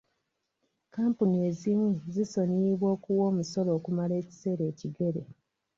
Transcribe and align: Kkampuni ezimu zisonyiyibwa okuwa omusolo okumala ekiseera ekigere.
Kkampuni 0.85 1.37
ezimu 1.49 1.89
zisonyiyibwa 2.13 2.87
okuwa 2.95 3.23
omusolo 3.31 3.69
okumala 3.77 4.13
ekiseera 4.21 4.63
ekigere. 4.71 5.21